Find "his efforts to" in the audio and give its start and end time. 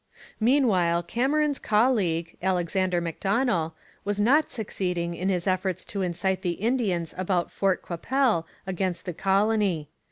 5.29-6.01